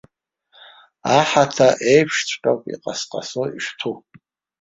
Аҳаҭа 1.17 1.67
еиԥшҵәҟьоуп 1.93 2.61
иҟасҟасо 2.73 3.43
ишҭәу! 3.57 3.95